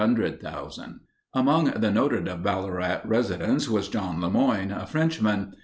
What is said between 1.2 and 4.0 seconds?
Among the noted of Ballarat residents was